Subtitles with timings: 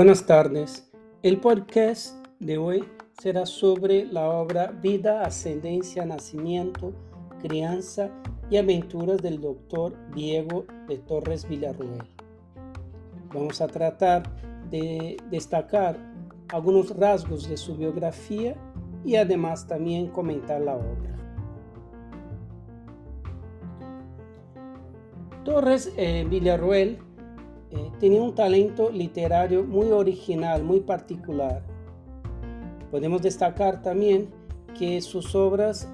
[0.00, 0.90] Buenas tardes.
[1.22, 2.82] El podcast de hoy
[3.20, 6.94] será sobre la obra Vida, Ascendencia, Nacimiento,
[7.42, 8.08] Crianza
[8.48, 12.02] y Aventuras del doctor Diego de Torres Villarruel.
[13.34, 14.22] Vamos a tratar
[14.70, 15.98] de destacar
[16.48, 18.56] algunos rasgos de su biografía
[19.04, 21.14] y además también comentar la obra.
[25.44, 26.24] Torres eh,
[27.70, 31.62] eh, tenía un talento literario muy original, muy particular.
[32.90, 34.28] Podemos destacar también
[34.76, 35.88] que sus obras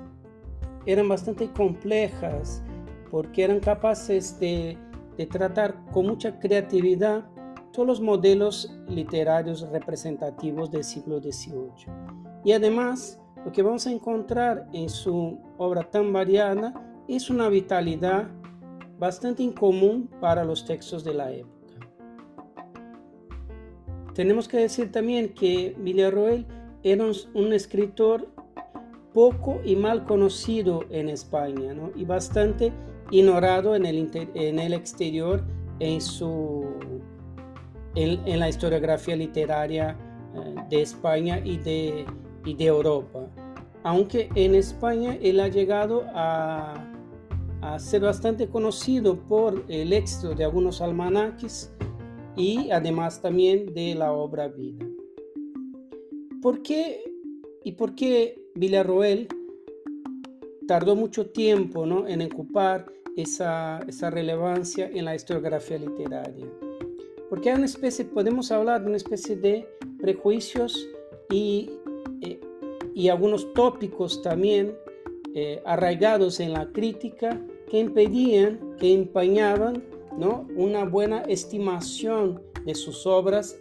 [0.86, 2.62] eran bastante complejas
[3.10, 4.78] porque eran capaces de,
[5.16, 7.26] de tratar con mucha creatividad
[7.72, 11.92] todos los modelos literarios representativos del siglo XVIII.
[12.42, 16.72] Y además, lo que vamos a encontrar en su obra tan variada
[17.06, 18.29] es una vitalidad
[18.98, 21.55] bastante incomún para los textos de la época.
[24.16, 26.46] Tenemos que decir también que Villarroel
[26.82, 28.26] era un, escritor
[29.12, 32.73] poco y mal conocido en España y bastante
[33.10, 35.45] ignorado en el, exterior
[35.80, 35.98] en,
[38.40, 39.98] la historiografía literaria
[40.34, 42.06] eh, de España y de,
[42.46, 43.28] y de Europa.
[43.82, 46.73] Aunque en España él ha llegado a,
[47.60, 51.70] a ser bastante conocido por el éxito de algunos almanaques
[52.37, 54.87] y además también de la obra Vida.
[56.42, 57.02] ¿Por qué
[57.65, 59.29] y por qué Villarroel
[60.68, 62.07] tardó mucho tiempo ¿no?
[62.07, 66.47] en ocupar esa, esa relevancia en la historiografía literaria?
[67.28, 69.66] Porque hay una especie, podemos hablar de una especie de
[70.00, 70.88] prejuicios
[71.31, 71.70] y,
[72.20, 72.41] eh,
[72.94, 74.75] y algunos tópicos también
[75.34, 79.82] eh, arraigados en la crítica que impedían, que empañaban
[80.19, 80.47] ¿no?
[80.56, 83.56] una buena estimación de sus obras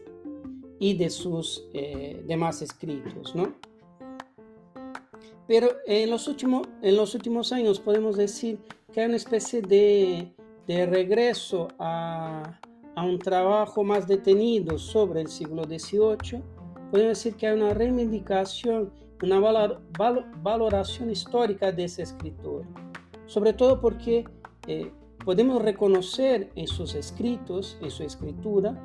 [0.80, 3.35] y de sus eh, demás escritos.
[3.35, 3.53] ¿no?
[5.47, 8.59] Pero en los, últimos, en los últimos años podemos decir
[8.91, 10.34] que hay una especie de,
[10.68, 12.59] de regreso a,
[12.96, 16.41] a, un trabajo más detenido sobre el siglo XVIII.
[16.90, 18.91] Podemos decir que hay una reivindicación,
[19.22, 19.40] una
[20.41, 22.63] valoración histórica de ese escritor,
[23.28, 24.25] sobre todo porque
[24.68, 24.91] eh,
[25.25, 28.80] podemos reconocer en sus escritos, en su escritura,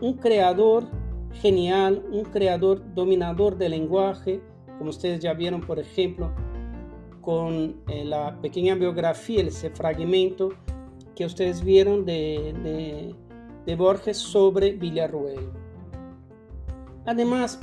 [0.00, 0.86] un creador
[1.34, 4.40] genial, un creador dominador del lenguaje,
[4.78, 6.32] como ustedes ya vieron, por ejemplo,
[7.20, 10.50] con eh, la pequeña biografía, ese fragmento
[11.14, 13.14] que ustedes vieron de,
[13.76, 15.50] Borges sobre Villarroel.
[17.04, 17.60] Además,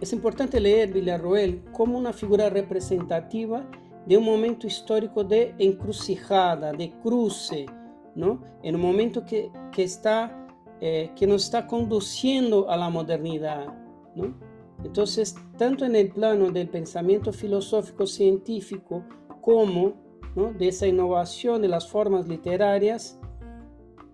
[0.00, 3.68] es importante leer Villarroel como una figura representativa
[4.08, 7.66] de un momento histórico de encrucijada, de cruce,
[8.14, 8.42] ¿no?
[8.62, 10.48] En un momento que, que está,
[10.80, 13.66] eh, que nos está conduciendo a la modernidad,
[14.14, 14.34] ¿no?
[14.82, 19.04] Entonces, tanto en el plano del pensamiento filosófico científico
[19.42, 19.94] como
[20.58, 23.18] de esa innovación de las formas literarias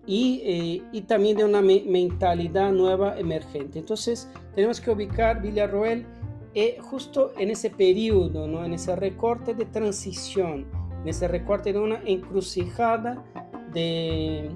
[0.05, 3.79] y, eh, y también de una mentalidad nueva emergente.
[3.79, 6.05] Entonces, tenemos que ubicar Villarroel
[6.55, 8.63] eh, justo en ese periodo, ¿no?
[8.63, 10.65] en ese recorte de transición,
[11.01, 13.21] en ese recorte de una encrucijada
[13.73, 14.49] de,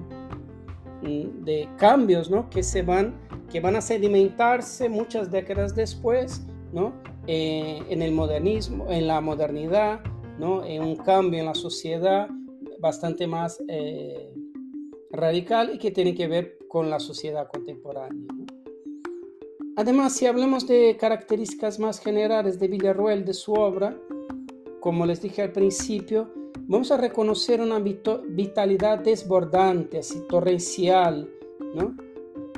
[1.02, 2.48] mm, de cambios ¿no?
[2.48, 3.14] que, se van,
[3.50, 6.94] que van a sedimentarse muchas décadas después ¿no?
[7.26, 10.00] Eh, en el modernismo, en la modernidad,
[10.38, 10.64] ¿no?
[10.64, 12.28] en un cambio en la sociedad
[12.80, 14.32] bastante más eh,
[15.10, 18.26] radical y que tiene que ver con la sociedad contemporánea.
[19.80, 23.96] Además, si hablamos de características más generales de Villarroel, de su obra,
[24.78, 26.30] como les dije al principio,
[26.66, 31.30] vamos a reconocer una vitalidad desbordante, así torrencial,
[31.74, 31.96] ¿no?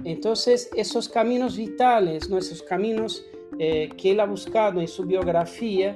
[0.03, 2.39] Entonces, esos caminos vitales, ¿no?
[2.39, 3.25] esos caminos
[3.57, 5.95] eh, que él ha buscado en su biografía,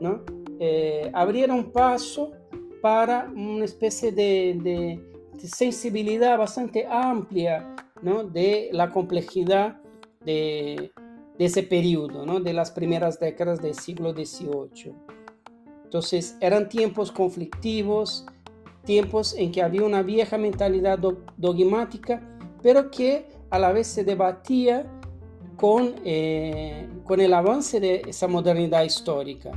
[0.00, 0.22] ¿no?
[0.60, 2.30] Eh, abrieron paso
[2.80, 5.02] para una especie de,
[5.38, 8.22] sensibilidad bastante amplia ¿no?
[8.22, 9.80] de la complejidad
[10.24, 10.92] de,
[11.38, 12.40] ese periodo, ¿no?
[12.40, 14.92] de las primeras décadas del siglo XVIII.
[15.84, 18.26] Entonces eran tiempos conflictivos,
[18.84, 20.98] tiempos en que había una vieja mentalidad
[21.36, 22.20] dogmática,
[22.62, 24.86] pero que a la vez se debatía
[25.56, 29.52] con, eh, con el avance de esa modernidad histórica.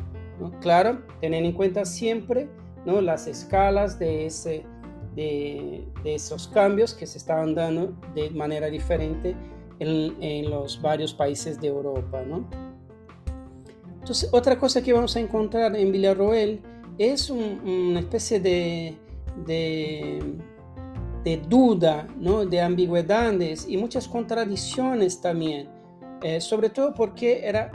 [0.60, 2.50] Claro, teniendo en cuenta siempre
[2.86, 3.02] ¿no?
[3.02, 4.64] las escalas de, ese,
[5.16, 9.36] de esos cambios que se estaban dando de manera diferente
[9.82, 12.24] en, los varios países de Europa.
[14.00, 16.62] Entonces, otra cosa que vamos a encontrar en Villarroel
[16.98, 18.96] es una especie de,
[19.46, 20.22] de,
[21.48, 22.46] duda, ¿no?
[22.46, 25.70] de ambigüedades y muchas contradicciones también.
[26.24, 27.72] Eh, sobre todo porque era,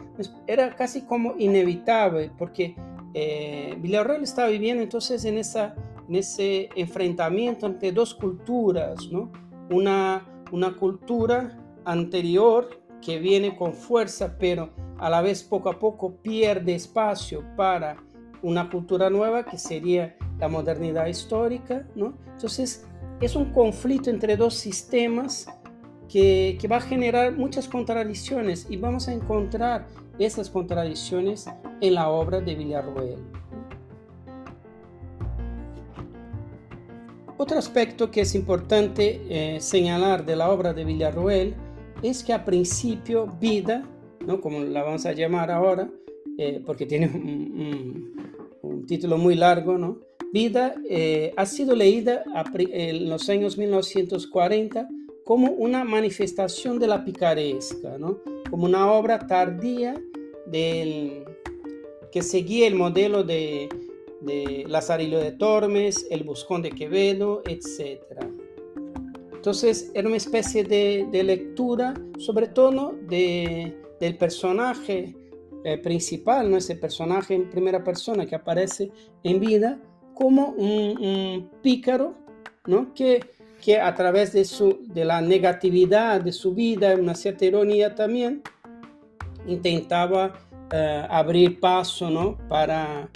[0.46, 2.76] era casi como inevitable, porque
[3.12, 5.74] eh, Villarreal estaba viviendo entonces en, esa,
[6.08, 9.32] en ese enfrentamiento entre dos culturas, ¿no?
[9.68, 16.16] una, una cultura anterior que viene con fuerza, pero a la vez poco a poco
[16.16, 17.96] pierde espacio para
[18.42, 22.14] una cultura nueva que sería la modernidad histórica, ¿no?
[22.32, 22.86] Entonces,
[23.20, 25.46] es un conflicto entre dos sistemas
[26.08, 29.86] que, que, va a generar muchas contradicciones y vamos a encontrar
[30.18, 31.46] esas contradicciones
[31.80, 33.18] en la obra de Villarroel.
[37.38, 41.54] Otro aspecto que es importante eh, señalar de la obra de Villarroel
[42.02, 43.88] es que a principio vida,
[44.20, 44.40] ¿no?
[44.40, 45.90] como la vamos a llamar ahora,
[46.38, 48.16] eh, porque tiene un,
[48.86, 49.98] título muy largo, ¿no?
[50.32, 52.24] Vida eh, ha sido leída
[52.58, 54.88] en los años 1940
[55.24, 58.20] como una manifestación de la picaresca, ¿no?
[58.48, 60.00] como una obra tardía
[60.46, 61.24] del,
[62.12, 63.68] que seguía el modelo de,
[64.20, 68.02] de Lazarillo de Tormes, El Buscón de Quevedo, etc.
[69.36, 75.14] Entonces era una especie de, lectura, sobre todo de, del personaje
[75.64, 76.56] eh, principal, ¿no?
[76.56, 78.90] ese personaje en primera persona que aparece
[79.22, 79.78] en vida,
[80.14, 82.14] como un, pícaro
[82.66, 82.94] ¿no?
[82.94, 83.20] que,
[83.62, 88.42] que a través de, su, de la negatividad de su vida, una cierta ironía también,
[89.46, 90.32] intentaba
[90.72, 92.38] uh, abrir paso ¿no?
[92.48, 93.10] para,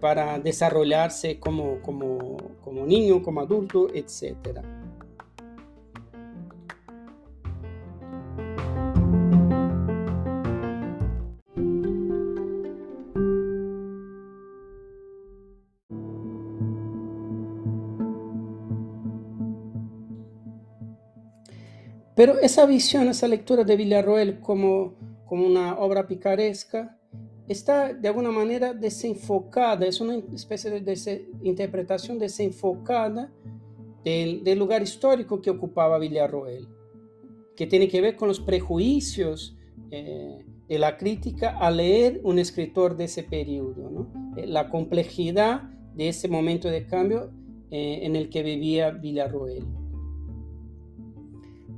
[0.00, 4.60] para desarrollarse como, como, como niño, como adulto, etc.
[22.14, 24.94] Pero esa visión, esa lectura de Villarroel como,
[25.26, 26.98] como una obra picaresca,
[27.48, 33.32] está de alguna manera desenfocada, es una especie de interpretación desenfocada
[34.04, 36.68] del, del, lugar histórico que ocupaba Villarroel,
[37.56, 39.56] que tiene que ver con los prejuicios
[39.90, 44.36] eh, de la crítica a leer un escritor de ese periodo, ¿no?
[44.36, 45.62] Eh, la complejidad
[45.96, 47.32] de ese momento de cambio
[47.72, 49.64] eh, en el que vivía Villarroel.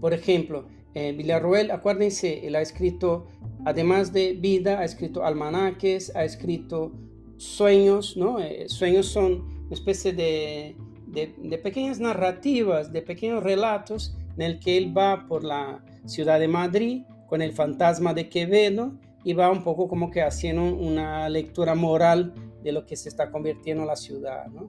[0.02, 3.28] Por ejemplo, eh, Villarroel, acuérdense, él ha escrito,
[3.64, 6.90] además de vida, ha escrito almanaques, ha escrito
[7.36, 8.40] sueños, ¿no?
[8.40, 10.74] Eh, sueños son una especie de,
[11.06, 16.48] de, pequeñas narrativas, de pequeños relatos en el que él va por la ciudad de
[16.48, 21.76] Madrid con el fantasma de Quevedo y va un poco como que haciendo una lectura
[21.76, 22.34] moral
[22.64, 24.68] de lo que se está convirtiendo la ciudad, ¿no?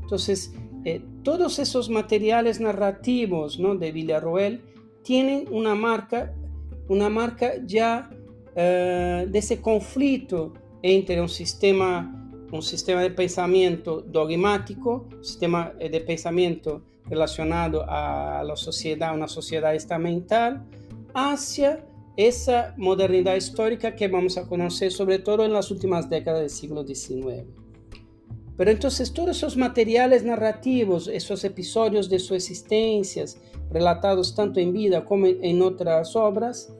[0.00, 3.74] Entonces, eh, todos esos materiales narrativos ¿no?
[3.74, 4.62] de Villarroel
[5.02, 6.32] tienen una marca,
[6.88, 8.10] una marca ya
[8.56, 12.10] eh, de ese conflicto entre un sistema,
[12.50, 19.28] un sistema de pensamiento dogmático, un sistema eh, de pensamiento relacionado a la sociedad, una
[19.28, 20.64] sociedad estamental,
[21.12, 21.84] hacia
[22.16, 26.86] esa modernidad histórica que vamos a conocer sobre todo en las últimas décadas del siglo
[26.86, 27.59] XIX.
[28.60, 33.38] Pero entonces todos esos materiales narrativos, esos episodios de sus existencias,
[33.70, 36.70] relatados tanto en vida como en otras obras,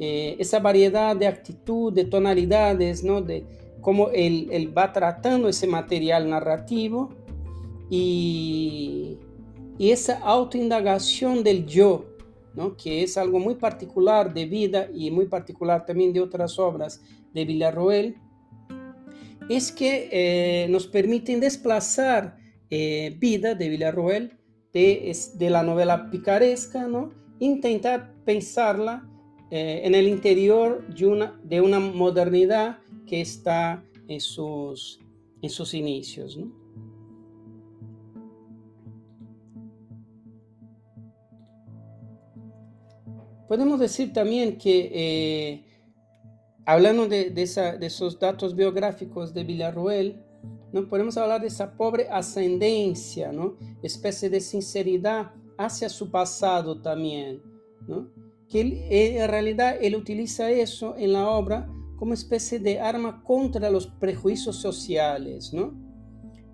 [0.00, 3.20] eh, esa variedad de actitud, de tonalidades, ¿no?
[3.20, 3.44] de
[3.82, 7.10] cómo él, va tratando ese material narrativo
[7.90, 9.18] y,
[9.76, 12.06] y esa autoindagación del yo,
[12.54, 12.74] ¿no?
[12.74, 17.02] que es algo muy particular de vida y muy particular también de otras obras
[17.34, 18.16] de Villarroel,
[19.48, 22.36] es que eh, nos permiten desplazar
[22.70, 24.38] eh, vida de Villarroel
[24.72, 27.12] de, la novela picaresca, ¿no?
[27.38, 29.08] intentar pensarla
[29.50, 35.00] eh, en el interior de una, de una modernidad que está en sus,
[35.48, 36.38] sus inicios.
[43.48, 45.62] Podemos decir también que
[46.66, 47.32] hablando de,
[47.80, 50.22] esos datos biográficos de Villarroel,
[50.72, 50.88] ¿no?
[50.88, 53.56] podemos hablar de esa pobre ascendencia, ¿no?
[53.82, 57.42] especie de sinceridad hacia su pasado también,
[57.86, 58.10] ¿no?
[58.48, 63.86] que en realidad él utiliza eso en la obra como especie de arma contra los
[63.86, 65.74] prejuicios sociales, ¿no?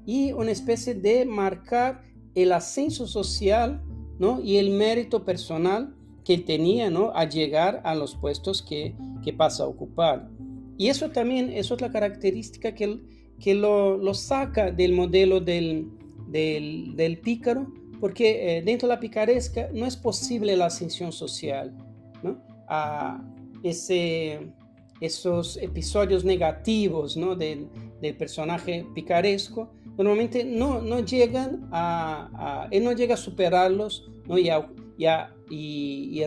[0.06, 2.02] y una especie de marcar
[2.34, 3.82] el ascenso social
[4.18, 4.40] ¿no?
[4.40, 5.97] y el mérito personal
[6.28, 7.10] que tenía ¿no?
[7.14, 8.94] a llegar a los puestos que,
[9.24, 10.28] que pasa a ocupar.
[10.76, 13.00] Y eso también es otra característica que,
[13.40, 15.88] que lo, lo saca del modelo del,
[16.26, 21.74] del, del, pícaro, porque eh, dentro de la picaresca no es posible la ascensión social,
[22.22, 22.44] ¿no?
[22.68, 23.24] A
[23.62, 24.52] ese,
[25.00, 27.36] esos episodios negativos ¿no?
[27.36, 27.70] del,
[28.02, 34.38] del personaje picaresco normalmente no, no llegan a, él no llega a superarlos ¿no?
[34.38, 34.68] y, a,
[34.98, 35.06] y,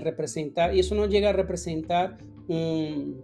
[0.01, 3.23] representar, y eso no llega a representar un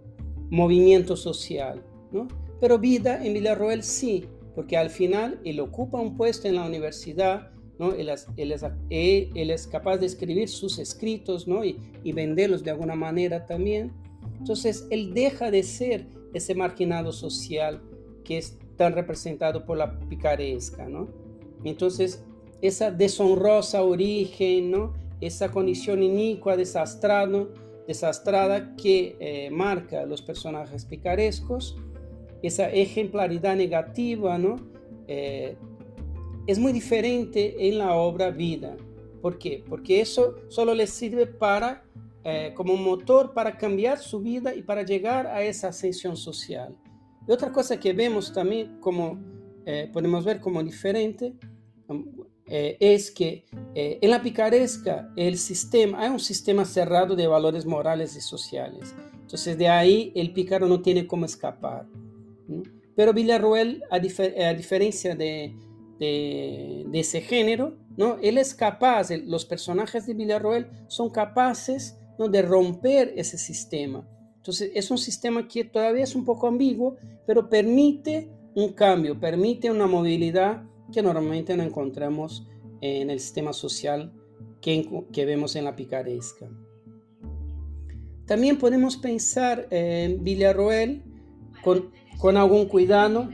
[0.50, 2.28] movimiento social, ¿no?
[2.60, 4.24] Pero Vida en Villarroel sí,
[4.54, 7.92] porque al final él ocupa un puesto en la universidad, ¿no?
[7.92, 11.64] Él es, él es, él es capaz de escribir sus escritos, ¿no?
[11.64, 13.92] Y, y venderlos de alguna manera también.
[14.38, 17.80] Entonces, él deja de ser ese marginado social
[18.24, 21.08] que es tan representado por la picaresca, ¿no?
[21.64, 22.24] Entonces,
[22.60, 24.94] esa deshonrosa origen, ¿no?
[25.20, 27.52] Esa condición inicua, desastrado,
[27.86, 31.76] desastrada que eh, marca los personajes picarescos,
[32.42, 34.56] esa ejemplaridad negativa, ¿no?
[35.06, 35.56] Eh,
[36.46, 38.76] es muy diferente en la obra Vida.
[39.20, 39.62] ¿Por qué?
[39.68, 41.84] Porque eso solo le sirve para,
[42.24, 46.76] eh, como motor para cambiar su vida y para llegar a esa ascensión social.
[47.26, 49.18] Y otra cosa que vemos también como,
[49.66, 51.34] eh, podemos ver como diferente,
[52.46, 53.44] eh, es que
[53.74, 58.94] eh, en la picaresca el sistema, hay un sistema cerrado de valores morales y sociales.
[59.12, 61.86] Entonces de ahí el pícaro no tiene cómo escapar.
[62.96, 65.54] Pero Villarroel, a, a diferencia de,
[65.98, 68.16] de, de, ese género, ¿no?
[68.22, 72.28] él es capaz, los personajes de Villarroel son capaces ¿no?
[72.28, 74.06] de romper ese sistema
[74.48, 76.96] entonces es un sistema que todavía es un poco ambiguo,
[77.26, 82.46] pero permite un cambio, permite una movilidad que normalmente no encontramos
[82.80, 84.12] en el sistema social
[84.60, 86.48] que, que vemos en la picaresca.
[88.26, 91.02] También podemos pensar en Villarroel
[91.62, 93.28] con, con algún cuidado,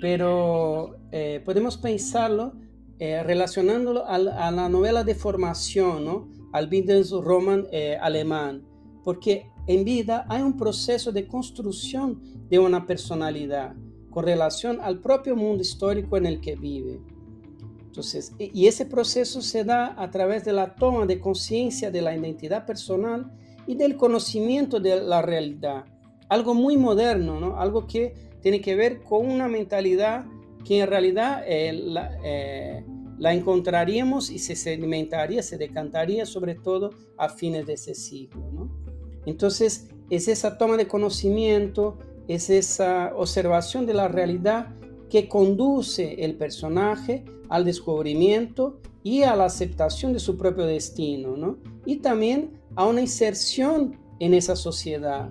[0.00, 2.54] pero eh, podemos pensarlo
[2.98, 6.28] eh, relacionándolo a, la novela de formación, ¿no?
[6.52, 8.64] al Bildungsroman eh, alemán,
[9.04, 13.74] porque en vida hay un proceso de construcción de una personalidad
[14.10, 17.00] con relación al propio mundo histórico en el que vive.
[18.38, 22.66] Y ese proceso se da a través de la toma de conciencia de la identidad
[22.66, 23.30] personal
[23.66, 25.84] y del conocimiento de la realidad.
[26.28, 27.58] Algo muy moderno, ¿no?
[27.58, 30.24] Algo que tiene que ver con una mentalidad
[30.64, 32.84] que en realidad eh, la, eh,
[33.18, 38.70] la, encontraríamos y se sedimentaría, se decantaría sobre todo a fines de ese siglo.
[39.26, 44.74] Entonces, es esa toma de conocimiento, es esa observación de la realidad
[45.08, 51.58] que conduce el personaje al descubrimiento y a la aceptación de su propio destino, ¿no?
[51.86, 55.30] Y también a una inserción en esa sociedad.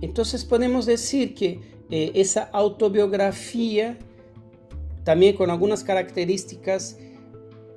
[0.00, 3.98] Entonces podemos decir que eh, esa autobiografía,
[5.04, 6.98] también con algunas características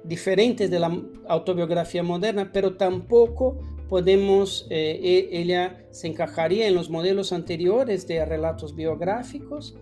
[0.04, 3.60] diferentes de la autobiografía moderna, pero tampoco
[3.90, 5.00] podemos, eh,
[5.32, 9.76] e, ella se encajaría en los modelos anteriores de relatos biográficos.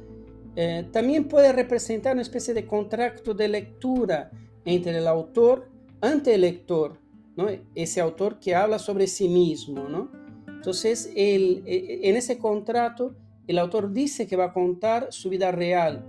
[0.55, 4.31] Eh, también puede representar una especie de contrato de lectura
[4.65, 5.69] entre el autor
[6.01, 6.97] ante el lector,
[7.35, 7.47] ¿no?
[7.75, 9.87] ese autor que habla sobre sí mismo.
[9.87, 10.11] ¿no?
[10.47, 13.15] Entonces, el, e, en ese contrato,
[13.47, 16.05] el autor dice que va a contar su vida real,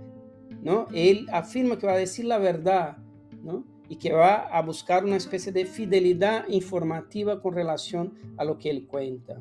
[0.61, 0.87] ¿no?
[0.93, 2.97] él afirma que va a decir la verdad.
[3.43, 3.72] ¿no?
[3.93, 8.71] Y que va a buscar una especie de fidelidad informativa con relación a lo que
[8.71, 9.39] él cuenta.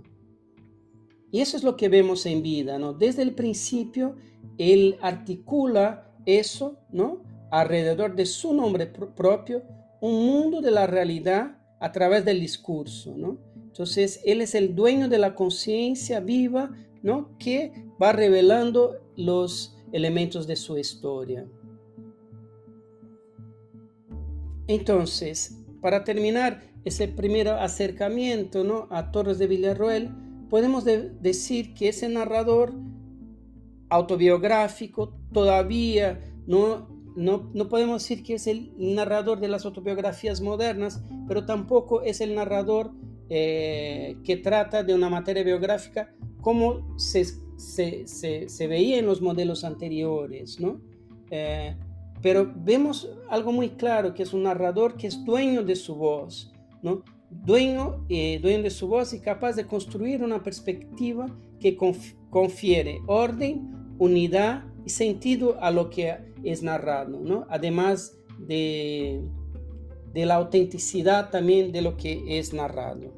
[1.30, 2.92] Y eso es lo que vemos en vida, ¿no?
[2.92, 4.14] Desde el principio,
[4.59, 7.23] él articula eso, ¿no?
[7.50, 9.62] Alrededor de su nombre propio,
[10.02, 13.38] un mundo de la realidad a través del discurso, ¿no?
[13.56, 17.38] Entonces, él es el dueño de la conciencia viva, ¿no?
[17.38, 21.47] Que va revelando los elementos de su historia.
[24.66, 28.88] Entonces, para terminar ese primer acercamiento ¿no?
[28.90, 30.11] a Torres de Villarroel,
[30.49, 32.75] podemos decir que ese narrador
[33.88, 41.02] autobiográfico todavía no, no, no, podemos decir que es el narrador de las autobiografías modernas,
[41.28, 42.92] pero tampoco es el narrador
[43.28, 47.25] eh, que trata de una materia biográfica como se,
[47.57, 50.59] se, se, veía en los modelos anteriores.
[50.61, 50.81] ¿no?
[51.31, 51.76] Eh,
[52.23, 56.52] pero vemos algo muy claro, que es un narrador que es dueño de su voz,
[56.81, 57.02] ¿no?
[57.31, 61.26] Dueño, eh, dueño de su voz y capaz de construir una perspectiva
[61.59, 61.76] que
[62.31, 67.47] confiere orden, unidad y sentido a lo que es narrado, ¿no?
[67.49, 69.23] Además de,
[70.12, 73.12] de la autenticidad también de lo que es narrado.